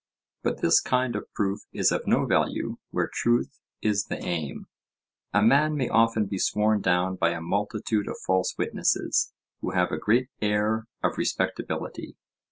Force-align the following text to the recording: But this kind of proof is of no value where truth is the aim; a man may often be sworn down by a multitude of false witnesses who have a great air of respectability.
But 0.41 0.61
this 0.63 0.81
kind 0.81 1.15
of 1.15 1.31
proof 1.31 1.59
is 1.73 1.91
of 1.91 2.07
no 2.07 2.25
value 2.25 2.77
where 2.89 3.07
truth 3.07 3.59
is 3.83 4.05
the 4.05 4.17
aim; 4.17 4.65
a 5.31 5.43
man 5.43 5.75
may 5.75 5.89
often 5.89 6.25
be 6.25 6.39
sworn 6.39 6.81
down 6.81 7.17
by 7.17 7.29
a 7.29 7.39
multitude 7.39 8.07
of 8.07 8.17
false 8.25 8.55
witnesses 8.57 9.31
who 9.59 9.73
have 9.73 9.91
a 9.91 9.99
great 9.99 10.29
air 10.41 10.87
of 11.03 11.19
respectability. 11.19 12.15